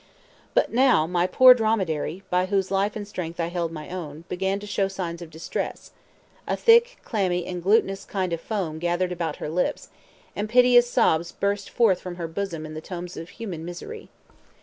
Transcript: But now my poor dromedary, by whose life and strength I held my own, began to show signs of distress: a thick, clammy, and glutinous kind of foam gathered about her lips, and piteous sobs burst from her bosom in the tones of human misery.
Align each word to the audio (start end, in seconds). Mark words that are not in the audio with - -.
But 0.55 0.71
now 0.73 1.05
my 1.05 1.27
poor 1.27 1.53
dromedary, 1.53 2.23
by 2.31 2.47
whose 2.47 2.71
life 2.71 2.95
and 2.95 3.07
strength 3.07 3.39
I 3.39 3.49
held 3.49 3.71
my 3.71 3.91
own, 3.91 4.23
began 4.29 4.59
to 4.59 4.65
show 4.65 4.87
signs 4.87 5.21
of 5.21 5.29
distress: 5.29 5.91
a 6.47 6.57
thick, 6.57 6.97
clammy, 7.03 7.45
and 7.45 7.61
glutinous 7.61 8.03
kind 8.03 8.33
of 8.33 8.41
foam 8.41 8.79
gathered 8.79 9.11
about 9.11 9.35
her 9.35 9.47
lips, 9.47 9.89
and 10.35 10.49
piteous 10.49 10.89
sobs 10.89 11.31
burst 11.31 11.69
from 11.69 12.15
her 12.15 12.27
bosom 12.27 12.65
in 12.65 12.73
the 12.73 12.81
tones 12.81 13.15
of 13.15 13.29
human 13.29 13.63
misery. 13.63 14.09